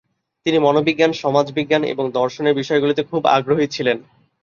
তিনি 0.45 0.57
মনোবিজ্ঞান, 0.59 1.11
সমাজবিজ্ঞান 1.13 1.83
এবং 1.83 2.05
দর্শনের 2.11 2.53
বিষয়গুলিতে 2.53 3.01
খুব 3.03 3.21
আগ্রহী 3.27 3.67
ছিলেন। 3.67 3.97